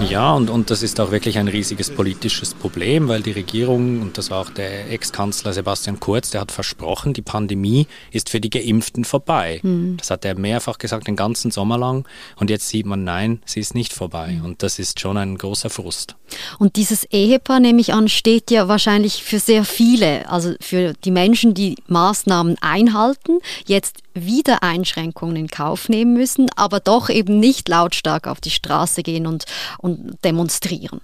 Ja, 0.00 0.34
und, 0.34 0.50
und 0.50 0.70
das 0.70 0.82
ist 0.82 1.00
auch 1.00 1.10
wirklich 1.10 1.38
ein 1.38 1.48
riesiges 1.48 1.90
politisches 1.90 2.52
Problem, 2.52 3.08
weil 3.08 3.22
die 3.22 3.32
Regierung, 3.32 4.02
und 4.02 4.18
das 4.18 4.30
war 4.30 4.42
auch 4.42 4.50
der 4.50 4.90
Ex-Kanzler 4.90 5.54
Sebastian 5.54 6.00
Kurz, 6.00 6.30
der 6.30 6.42
hat 6.42 6.52
versprochen, 6.52 7.14
die 7.14 7.22
Pandemie 7.22 7.86
ist 8.12 8.28
für 8.28 8.40
die 8.40 8.50
Geimpften 8.50 9.04
vorbei. 9.04 9.60
Mhm. 9.62 9.96
Das 9.96 10.10
hat 10.10 10.24
er 10.26 10.38
mehrfach 10.38 10.76
gesagt, 10.76 11.06
den 11.06 11.16
ganzen 11.16 11.50
Sommer 11.50 11.78
lang. 11.78 12.06
Und 12.36 12.50
jetzt 12.50 12.68
sieht 12.68 12.84
man, 12.84 13.04
nein, 13.04 13.40
sie 13.46 13.60
ist 13.60 13.74
nicht 13.74 13.94
vorbei. 13.94 14.36
Mhm. 14.38 14.44
Und 14.44 14.62
das 14.62 14.78
ist 14.78 15.00
schon 15.00 15.16
ein 15.16 15.38
großer 15.38 15.70
Frust. 15.70 16.14
Und 16.58 16.76
dieses 16.76 17.04
Ehepaar, 17.04 17.60
nehme 17.60 17.80
ich 17.80 17.94
an, 17.94 18.08
steht 18.08 18.50
ja 18.50 18.68
wahrscheinlich 18.68 19.22
für 19.22 19.38
sehr 19.38 19.64
viele, 19.64 20.28
also 20.28 20.54
für 20.60 20.92
die 21.04 21.10
Menschen, 21.10 21.54
die 21.54 21.76
Maßnahmen 21.86 22.56
einhalten, 22.60 23.38
jetzt 23.66 24.02
wieder 24.16 24.62
Einschränkungen 24.62 25.36
in 25.36 25.48
Kauf 25.48 25.88
nehmen 25.88 26.14
müssen, 26.14 26.46
aber 26.56 26.80
doch 26.80 27.10
eben 27.10 27.38
nicht 27.38 27.68
lautstark 27.68 28.26
auf 28.26 28.40
die 28.40 28.50
Straße 28.50 29.02
gehen 29.02 29.26
und, 29.26 29.44
und 29.86 30.18
demonstrieren. 30.24 31.00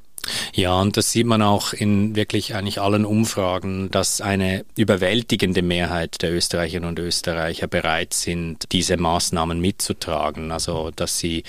Ja, 0.55 0.81
und 0.81 0.97
das 0.97 1.11
sieht 1.11 1.27
man 1.27 1.43
auch 1.43 1.73
in 1.73 2.15
wirklich 2.15 2.55
eigentlich 2.55 2.81
allen 2.81 3.05
Umfragen, 3.05 3.91
dass 3.91 4.21
eine 4.21 4.65
überwältigende 4.77 5.63
Mehrheit 5.63 6.23
der 6.23 6.33
Österreicherinnen 6.33 6.91
und 6.91 6.99
Österreicher 7.01 7.67
bereit 7.67 8.15
sind, 8.15 8.71
diese 8.71 8.97
Maßnahmen 8.97 9.61
mitzutragen. 9.61 10.53
Also, 10.53 10.93
dass 10.95 11.19
sie 11.19 11.43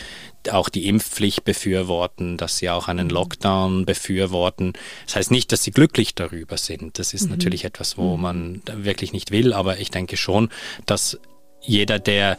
auch 0.51 0.69
die 0.69 0.87
Impfpflicht 0.87 1.43
befürworten, 1.45 2.37
dass 2.37 2.57
sie 2.57 2.69
auch 2.69 2.87
einen 2.87 3.07
mhm. 3.07 3.13
Lockdown 3.13 3.85
befürworten. 3.85 4.73
Das 5.05 5.17
heißt 5.17 5.31
nicht, 5.31 5.51
dass 5.51 5.63
sie 5.63 5.71
glücklich 5.71 6.15
darüber 6.15 6.57
sind. 6.57 6.97
Das 6.97 7.13
ist 7.13 7.25
mhm. 7.25 7.31
natürlich 7.31 7.65
etwas, 7.65 7.97
wo 7.97 8.17
mhm. 8.17 8.21
man 8.21 8.61
wirklich 8.73 9.13
nicht 9.13 9.29
will, 9.29 9.53
aber 9.53 9.77
ich 9.77 9.91
denke 9.91 10.17
schon, 10.17 10.49
dass 10.87 11.19
jeder, 11.61 11.99
der 11.99 12.37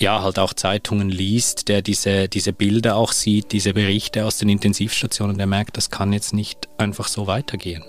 ja 0.00 0.22
halt 0.22 0.38
auch 0.38 0.52
Zeitungen 0.52 1.10
liest, 1.10 1.68
der 1.68 1.82
diese, 1.82 2.28
diese 2.28 2.52
Bilder 2.52 2.96
auch 2.96 3.12
sieht, 3.12 3.52
diese 3.52 3.74
Berichte 3.74 4.24
aus 4.24 4.38
den 4.38 4.48
Intensivstationen, 4.48 5.38
der 5.38 5.46
merkt, 5.46 5.76
das 5.76 5.90
kann 5.90 6.12
jetzt 6.12 6.32
nicht 6.32 6.68
einfach 6.78 7.08
so 7.08 7.26
weitergehen. 7.26 7.84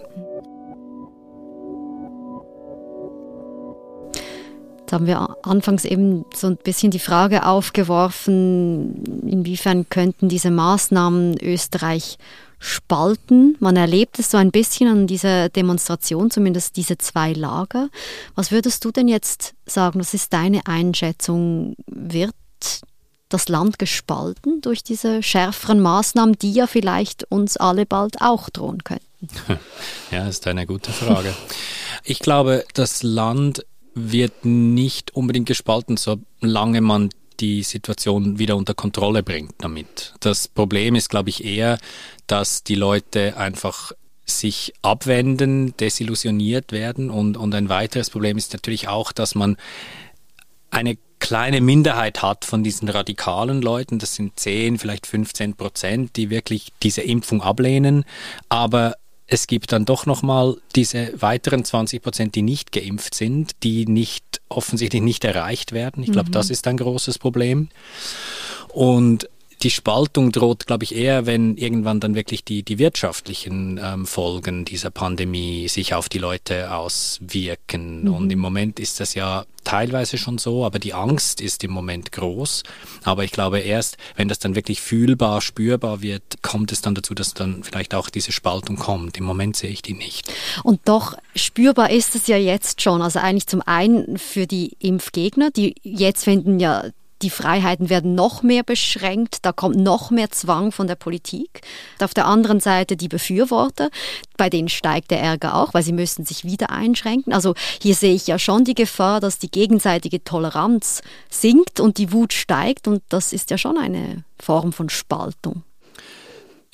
Jetzt 4.80 4.94
haben 4.94 5.06
wir 5.06 5.36
anfangs 5.44 5.84
eben 5.84 6.24
so 6.34 6.48
ein 6.48 6.56
bisschen 6.56 6.92
die 6.92 7.00
Frage 7.00 7.46
aufgeworfen, 7.46 9.04
inwiefern 9.28 9.90
könnten 9.90 10.30
diese 10.30 10.50
Maßnahmen 10.50 11.38
Österreich 11.42 12.18
spalten. 12.60 13.56
Man 13.60 13.76
erlebt 13.76 14.20
es 14.20 14.32
so 14.32 14.38
ein 14.38 14.52
bisschen 14.52 14.90
an 14.90 15.08
dieser 15.08 15.50
Demonstration, 15.50 16.32
zumindest 16.32 16.78
diese 16.78 16.98
zwei 16.98 17.34
Lager. 17.34 17.90
Was 18.36 18.52
würdest 18.52 18.84
du 18.86 18.92
denn 18.92 19.08
jetzt 19.08 19.54
sagen? 19.66 20.00
Was 20.00 20.14
ist 20.14 20.34
deine 20.34 20.66
Einschätzung? 20.66 21.76
Wird 21.88 22.34
das 23.30 23.50
Land 23.50 23.78
gespalten 23.78 24.62
durch 24.62 24.84
diese 24.84 25.22
schärferen 25.22 25.82
Maßnahmen, 25.82 26.38
die 26.38 26.54
ja 26.54 26.68
vielleicht 26.68 27.30
uns 27.30 27.58
alle 27.58 27.86
bald 27.86 28.22
auch 28.22 28.50
drohen 28.50 28.84
könnten? 28.84 29.06
Ja, 30.12 30.28
ist 30.28 30.48
eine 30.48 30.66
gute 30.66 30.92
Frage. 30.92 31.34
Ich 32.04 32.20
glaube, 32.20 32.64
das 32.74 33.04
Land 33.04 33.66
wird 33.94 34.46
nicht 34.46 35.16
unbedingt 35.16 35.48
gespalten, 35.48 35.98
solange 35.98 36.82
man 36.82 37.10
die 37.39 37.63
Situation 37.63 38.39
wieder 38.39 38.56
unter 38.56 38.74
Kontrolle 38.74 39.24
bringt 39.24 39.56
damit. 39.60 40.13
Das 40.20 40.48
Problem 40.48 40.96
ist, 40.96 41.10
glaube 41.10 41.29
ich, 41.29 41.44
eher, 41.44 41.77
dass 42.27 42.63
die 42.63 42.75
Leute 42.75 43.38
einfach 43.38 43.91
sich 44.25 44.74
abwenden, 44.82 45.75
desillusioniert 45.77 46.72
werden 46.72 47.10
und, 47.10 47.38
und 47.38 47.56
ein 47.56 47.70
weiteres 47.70 48.10
Problem 48.10 48.38
ist 48.38 48.53
natürlich 48.53 48.88
auch, 48.89 49.12
dass 49.13 49.36
man 49.36 49.56
eine 50.70 50.98
kleine 51.20 51.62
Minderheit 51.62 52.22
hat 52.22 52.46
von 52.46 52.63
diesen 52.63 52.89
radikalen 52.89 53.62
Leuten, 53.62 54.00
das 54.00 54.15
sind 54.15 54.38
10, 54.38 54.77
vielleicht 54.77 55.08
15 55.08 55.56
Prozent, 55.56 56.15
die 56.15 56.29
wirklich 56.29 56.74
diese 56.84 57.01
Impfung 57.01 57.41
ablehnen, 57.41 58.03
aber 58.50 58.96
es 59.27 59.48
gibt 59.48 59.72
dann 59.74 59.86
doch 59.86 60.06
nochmal 60.06 60.56
diese 60.75 61.22
weiteren 61.22 61.65
20 61.65 62.01
Prozent, 62.01 62.36
die 62.36 62.41
nicht 62.41 62.72
geimpft 62.72 63.13
sind, 63.13 63.62
die 63.63 63.86
nicht 63.86 64.24
offensichtlich 64.50 65.01
nicht 65.01 65.24
erreicht 65.24 65.72
werden. 65.72 66.04
Ich 66.04 66.12
glaube, 66.12 66.30
mhm. 66.30 66.34
das 66.34 66.50
ist 66.50 66.68
ein 66.68 66.77
großes 66.77 67.20
Problem. 67.20 67.70
Und 68.70 69.30
die 69.64 69.72
Spaltung 69.72 70.32
droht, 70.32 70.68
glaube 70.68 70.84
ich, 70.84 70.96
eher, 70.96 71.26
wenn 71.26 71.58
irgendwann 71.58 72.00
dann 72.00 72.14
wirklich 72.14 72.44
die, 72.44 72.62
die 72.62 72.78
wirtschaftlichen 72.78 73.80
ähm, 73.84 74.06
Folgen 74.06 74.66
dieser 74.66 74.92
Pandemie 74.92 75.68
sich 75.68 75.96
auf 75.96 76.10
die 76.10 76.20
Leute 76.20 76.74
auswirken. 76.74 78.04
Mhm. 78.04 78.14
Und 78.14 78.32
im 78.32 78.40
Moment 78.40 78.80
ist 78.80 79.00
das 79.00 79.16
ja 79.16 79.46
teilweise 79.64 80.18
schon 80.18 80.38
so, 80.38 80.64
aber 80.64 80.78
die 80.78 80.94
Angst 80.94 81.42
ist 81.42 81.64
im 81.64 81.72
Moment 81.72 82.12
groß. 82.12 82.64
Aber 83.04 83.24
ich 83.24 83.32
glaube, 83.32 83.60
erst 83.60 83.98
wenn 84.16 84.28
das 84.28 84.40
dann 84.40 84.56
wirklich 84.56 84.80
fühlbar, 84.80 85.42
spürbar 85.42 86.02
wird, 86.02 86.44
kommt 86.44 86.72
es 86.72 86.82
dann 86.82 86.94
dazu, 86.94 87.16
dass 87.16 87.34
dann 87.34 87.64
vielleicht 87.64 87.96
auch 87.96 88.10
diese 88.10 88.32
Spaltung 88.32 88.76
kommt. 88.76 89.18
Im 89.18 89.24
Moment 89.24 89.58
sehe 89.58 89.72
ich 89.72 89.82
die 89.82 89.94
nicht. 89.94 90.32
Und 90.64 90.82
doch 90.86 91.18
spürbar 91.36 91.90
ist 91.90 92.16
es 92.16 92.28
ja 92.28 92.38
jetzt 92.38 92.82
schon. 92.82 93.02
Also 93.02 93.20
eigentlich 93.20 93.48
zum 93.48 93.62
einen 93.62 94.20
für 94.20 94.46
die 94.46 94.78
Impfgegner, 94.80 95.50
die 95.50 95.76
jetzt 95.82 96.24
finden 96.26 96.60
ja 96.60 96.84
die 97.21 97.29
Freiheiten 97.29 97.89
werden 97.89 98.15
noch 98.15 98.43
mehr 98.43 98.63
beschränkt, 98.63 99.39
da 99.43 99.51
kommt 99.51 99.77
noch 99.77 100.12
mehr 100.12 100.29
Zwang 100.31 100.71
von 100.71 100.88
der 100.88 100.95
Politik. 100.95 101.62
Auf 102.00 102.13
der 102.13 102.25
anderen 102.25 102.59
Seite 102.59 102.95
die 102.97 103.07
Befürworter, 103.07 103.89
bei 104.38 104.50
denen 104.50 104.69
steigt 104.69 105.12
der 105.12 105.21
Ärger 105.21 105.55
auch, 105.55 105.74
weil 105.74 105.83
sie 105.83 105.93
müssen 105.93 106.25
sich 106.25 106.45
wieder 106.45 106.69
einschränken. 106.69 107.33
Also 107.33 107.55
hier 107.81 107.95
sehe 107.95 108.13
ich 108.13 108.27
ja 108.27 108.39
schon 108.39 108.63
die 108.63 108.75
Gefahr, 108.75 109.19
dass 109.19 109.39
die 109.39 109.51
gegenseitige 109.51 110.24
Toleranz 110.24 111.01
sinkt 111.29 111.79
und 111.79 111.97
die 111.97 112.12
Wut 112.12 112.33
steigt 112.33 112.88
und 112.88 113.01
das 113.09 113.33
ist 113.33 113.50
ja 113.50 113.57
schon 113.57 113.77
eine 113.77 114.24
Form 114.39 114.74
von 114.74 114.89
Spaltung. 114.89 115.63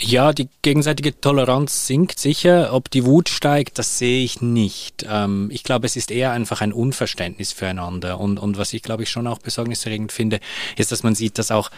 Ja, 0.05 0.33
die 0.33 0.50
gegenseitige 0.62 1.19
Toleranz 1.19 1.88
sinkt 1.88 2.19
sicher. 2.19 2.74
Ob 2.74 2.91
die 2.91 3.05
Wut 3.05 3.29
steigt, 3.29 3.79
das 3.79 3.98
sehe 3.98 4.24
ich 4.24 4.41
nicht. 4.41 5.05
Ähm, 5.10 5.50
ich 5.51 5.63
glaube, 5.63 5.86
es 5.86 5.95
ist 5.95 6.12
eher 6.12 6.31
einfach 6.31 6.60
ein 6.60 6.74
Unverständnis 6.74 7.53
füreinander. 7.53 8.19
Und, 8.19 8.38
und 8.38 8.57
was 8.57 8.74
ich, 8.74 8.83
glaube 8.83 9.03
ich, 9.03 9.10
schon 9.10 9.27
auch 9.27 9.39
besorgniserregend 9.39 10.12
finde, 10.12 10.41
ist, 10.75 10.91
dass 10.91 11.03
man 11.03 11.15
sieht, 11.15 11.38
dass 11.38 11.51
auch 11.51 11.72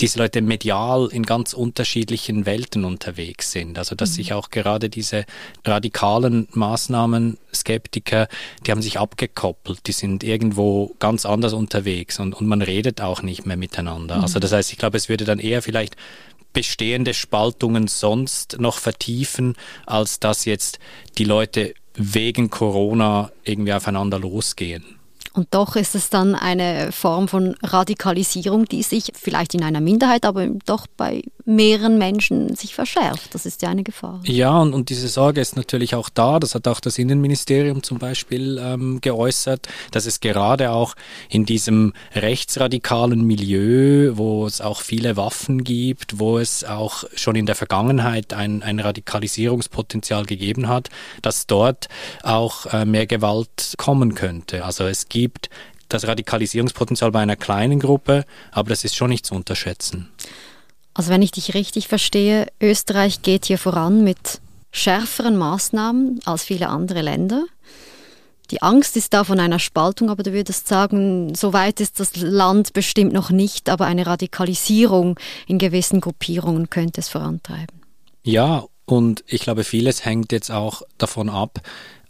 diese 0.00 0.18
Leute 0.18 0.42
medial 0.42 1.08
in 1.10 1.22
ganz 1.22 1.54
unterschiedlichen 1.54 2.46
Welten 2.46 2.84
unterwegs 2.84 3.52
sind. 3.52 3.78
Also 3.78 3.94
dass 3.94 4.10
mhm. 4.10 4.14
sich 4.14 4.32
auch 4.32 4.50
gerade 4.50 4.88
diese 4.88 5.24
radikalen 5.64 6.48
Maßnahmen, 6.52 7.38
Skeptiker, 7.54 8.28
die 8.66 8.70
haben 8.72 8.82
sich 8.82 8.98
abgekoppelt, 8.98 9.86
die 9.86 9.92
sind 9.92 10.22
irgendwo 10.22 10.94
ganz 10.98 11.24
anders 11.24 11.54
unterwegs 11.54 12.20
und, 12.20 12.34
und 12.34 12.46
man 12.46 12.60
redet 12.60 13.00
auch 13.00 13.22
nicht 13.22 13.46
mehr 13.46 13.56
miteinander. 13.56 14.16
Mhm. 14.16 14.22
Also 14.22 14.38
das 14.38 14.52
heißt, 14.52 14.72
ich 14.72 14.78
glaube, 14.78 14.98
es 14.98 15.08
würde 15.08 15.24
dann 15.24 15.38
eher 15.38 15.62
vielleicht 15.62 15.96
bestehende 16.56 17.12
Spaltungen 17.12 17.86
sonst 17.86 18.56
noch 18.58 18.78
vertiefen, 18.78 19.56
als 19.84 20.20
dass 20.20 20.46
jetzt 20.46 20.78
die 21.18 21.24
Leute 21.24 21.74
wegen 21.92 22.48
Corona 22.48 23.30
irgendwie 23.44 23.74
aufeinander 23.74 24.18
losgehen. 24.18 24.95
Und 25.36 25.48
doch 25.50 25.76
ist 25.76 25.94
es 25.94 26.08
dann 26.08 26.34
eine 26.34 26.92
Form 26.92 27.28
von 27.28 27.56
Radikalisierung, 27.62 28.64
die 28.64 28.82
sich 28.82 29.12
vielleicht 29.14 29.54
in 29.54 29.62
einer 29.62 29.82
Minderheit, 29.82 30.24
aber 30.24 30.46
doch 30.64 30.86
bei 30.96 31.22
mehreren 31.44 31.98
Menschen 31.98 32.56
sich 32.56 32.74
verschärft. 32.74 33.34
Das 33.34 33.44
ist 33.44 33.60
ja 33.60 33.68
eine 33.68 33.82
Gefahr. 33.82 34.20
Ja, 34.24 34.58
und, 34.58 34.72
und 34.72 34.88
diese 34.88 35.08
Sorge 35.08 35.42
ist 35.42 35.54
natürlich 35.54 35.94
auch 35.94 36.08
da. 36.08 36.40
Das 36.40 36.54
hat 36.54 36.66
auch 36.66 36.80
das 36.80 36.98
Innenministerium 36.98 37.82
zum 37.82 37.98
Beispiel 37.98 38.58
ähm, 38.60 39.00
geäußert, 39.02 39.68
dass 39.90 40.06
es 40.06 40.20
gerade 40.20 40.72
auch 40.72 40.94
in 41.28 41.44
diesem 41.44 41.92
rechtsradikalen 42.14 43.22
Milieu, 43.22 44.16
wo 44.16 44.46
es 44.46 44.62
auch 44.62 44.80
viele 44.80 45.18
Waffen 45.18 45.64
gibt, 45.64 46.18
wo 46.18 46.38
es 46.38 46.64
auch 46.64 47.04
schon 47.14 47.36
in 47.36 47.44
der 47.44 47.54
Vergangenheit 47.56 48.32
ein, 48.32 48.62
ein 48.62 48.80
Radikalisierungspotenzial 48.80 50.24
gegeben 50.24 50.66
hat, 50.66 50.88
dass 51.20 51.46
dort 51.46 51.88
auch 52.22 52.66
äh, 52.72 52.86
mehr 52.86 53.06
Gewalt 53.06 53.74
kommen 53.76 54.14
könnte. 54.14 54.64
Also 54.64 54.84
es 54.84 55.10
gibt 55.10 55.25
gibt 55.26 55.50
das 55.88 56.06
Radikalisierungspotenzial 56.06 57.10
bei 57.10 57.20
einer 57.20 57.36
kleinen 57.36 57.80
Gruppe, 57.80 58.24
aber 58.52 58.70
das 58.70 58.84
ist 58.84 58.94
schon 58.94 59.10
nicht 59.10 59.26
zu 59.26 59.34
unterschätzen. 59.34 60.08
Also 60.94 61.10
wenn 61.10 61.22
ich 61.22 61.32
dich 61.32 61.54
richtig 61.54 61.88
verstehe, 61.88 62.46
Österreich 62.60 63.22
geht 63.22 63.46
hier 63.46 63.58
voran 63.58 64.04
mit 64.04 64.40
schärferen 64.70 65.36
Maßnahmen 65.36 66.20
als 66.24 66.44
viele 66.44 66.68
andere 66.68 67.02
Länder. 67.02 67.44
Die 68.52 68.62
Angst 68.62 68.96
ist 68.96 69.12
da 69.12 69.24
von 69.24 69.40
einer 69.40 69.58
Spaltung, 69.58 70.10
aber 70.10 70.22
du 70.22 70.32
würdest 70.32 70.68
sagen, 70.68 71.34
so 71.34 71.52
weit 71.52 71.80
ist 71.80 71.98
das 71.98 72.14
Land 72.16 72.72
bestimmt 72.72 73.12
noch 73.12 73.30
nicht, 73.30 73.68
aber 73.68 73.86
eine 73.86 74.06
Radikalisierung 74.06 75.18
in 75.48 75.58
gewissen 75.58 76.00
Gruppierungen 76.00 76.70
könnte 76.70 77.00
es 77.00 77.08
vorantreiben. 77.08 77.82
Ja, 78.22 78.64
und 78.84 79.24
ich 79.26 79.40
glaube, 79.40 79.64
vieles 79.64 80.04
hängt 80.04 80.30
jetzt 80.30 80.50
auch 80.50 80.82
davon 80.96 81.28
ab, 81.28 81.60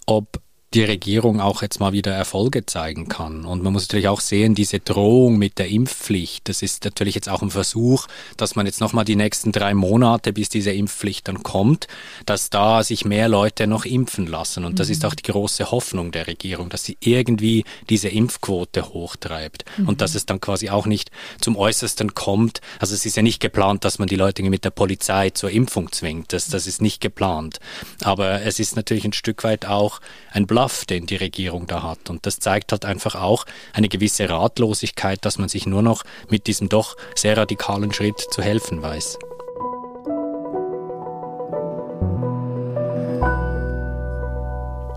ob 0.04 0.40
die 0.76 0.84
Regierung 0.84 1.40
auch 1.40 1.62
jetzt 1.62 1.80
mal 1.80 1.92
wieder 1.92 2.12
Erfolge 2.12 2.66
zeigen 2.66 3.08
kann. 3.08 3.46
Und 3.46 3.62
man 3.62 3.72
muss 3.72 3.84
natürlich 3.84 4.08
auch 4.08 4.20
sehen, 4.20 4.54
diese 4.54 4.78
Drohung 4.78 5.38
mit 5.38 5.58
der 5.58 5.68
Impfpflicht, 5.68 6.50
das 6.50 6.60
ist 6.60 6.84
natürlich 6.84 7.14
jetzt 7.14 7.30
auch 7.30 7.40
ein 7.40 7.50
Versuch, 7.50 8.06
dass 8.36 8.56
man 8.56 8.66
jetzt 8.66 8.82
nochmal 8.82 9.06
die 9.06 9.16
nächsten 9.16 9.52
drei 9.52 9.72
Monate, 9.72 10.34
bis 10.34 10.50
diese 10.50 10.72
Impfpflicht 10.72 11.28
dann 11.28 11.42
kommt, 11.42 11.88
dass 12.26 12.50
da 12.50 12.82
sich 12.82 13.06
mehr 13.06 13.28
Leute 13.30 13.66
noch 13.66 13.86
impfen 13.86 14.26
lassen. 14.26 14.66
Und 14.66 14.78
das 14.78 14.88
mhm. 14.88 14.92
ist 14.92 15.04
auch 15.06 15.14
die 15.14 15.22
große 15.22 15.70
Hoffnung 15.70 16.12
der 16.12 16.26
Regierung, 16.26 16.68
dass 16.68 16.84
sie 16.84 16.98
irgendwie 17.00 17.64
diese 17.88 18.10
Impfquote 18.10 18.90
hochtreibt 18.90 19.64
mhm. 19.78 19.88
und 19.88 20.02
dass 20.02 20.14
es 20.14 20.26
dann 20.26 20.42
quasi 20.42 20.68
auch 20.68 20.84
nicht 20.84 21.10
zum 21.40 21.56
Äußersten 21.56 22.14
kommt. 22.14 22.60
Also 22.80 22.94
es 22.94 23.06
ist 23.06 23.16
ja 23.16 23.22
nicht 23.22 23.40
geplant, 23.40 23.86
dass 23.86 23.98
man 23.98 24.08
die 24.08 24.16
Leute 24.16 24.42
mit 24.42 24.64
der 24.66 24.70
Polizei 24.70 25.30
zur 25.30 25.50
Impfung 25.50 25.90
zwingt. 25.90 26.34
Das, 26.34 26.48
das 26.48 26.66
ist 26.66 26.82
nicht 26.82 27.00
geplant. 27.00 27.60
Aber 28.04 28.42
es 28.42 28.60
ist 28.60 28.76
natürlich 28.76 29.06
ein 29.06 29.14
Stück 29.14 29.42
weit 29.42 29.64
auch 29.64 30.02
ein 30.32 30.46
Bluff, 30.46 30.65
den 30.86 31.06
die 31.06 31.16
Regierung 31.16 31.66
da 31.66 31.82
hat. 31.82 32.10
Und 32.10 32.26
das 32.26 32.38
zeigt 32.38 32.72
halt 32.72 32.84
einfach 32.84 33.14
auch 33.14 33.44
eine 33.72 33.88
gewisse 33.88 34.28
Ratlosigkeit, 34.28 35.24
dass 35.24 35.38
man 35.38 35.48
sich 35.48 35.66
nur 35.66 35.82
noch 35.82 36.04
mit 36.28 36.46
diesem 36.46 36.68
doch 36.68 36.96
sehr 37.14 37.36
radikalen 37.36 37.92
Schritt 37.92 38.18
zu 38.18 38.42
helfen 38.42 38.82
weiß. 38.82 39.18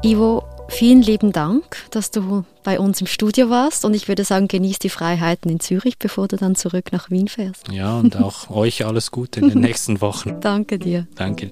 Ivo, 0.02 0.44
vielen 0.70 1.02
lieben 1.02 1.34
Dank, 1.34 1.64
dass 1.92 2.10
du 2.10 2.46
bei 2.64 2.80
uns 2.80 3.02
im 3.02 3.08
Studio 3.08 3.50
warst 3.50 3.84
und 3.84 3.94
ich 3.94 4.08
würde 4.08 4.24
sagen, 4.24 4.48
genieß 4.48 4.80
die 4.80 4.90
Freiheiten 4.90 5.52
in 5.52 5.60
Zürich, 5.60 5.98
bevor 6.00 6.28
du 6.28 6.38
dann 6.38 6.56
zurück 6.56 6.92
nach 6.92 7.10
Wien 7.10 7.28
fährst. 7.28 7.70
Ja, 7.72 7.98
und 8.00 8.16
auch 8.16 8.50
euch 8.56 8.86
alles 8.86 9.12
Gute 9.12 9.42
in 9.42 9.50
den 9.50 9.60
nächsten 9.60 10.00
Wochen. 10.00 10.40
Danke 10.40 10.80
dir. 10.80 11.06
Danke. 11.16 11.52